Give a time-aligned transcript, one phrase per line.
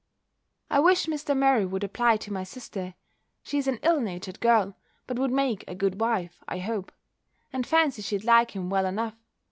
[0.71, 1.37] I wish Mr.
[1.37, 2.95] Murray would apply to my sister.
[3.43, 6.91] She is an ill natured girl; but would make a good wife, I hope;
[7.53, 9.23] and fancy she'd like him well enough.